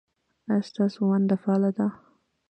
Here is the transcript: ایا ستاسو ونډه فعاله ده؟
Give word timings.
ایا 0.49 0.67
ستاسو 0.69 0.99
ونډه 1.09 1.35
فعاله 1.43 1.71
ده؟ 1.77 1.87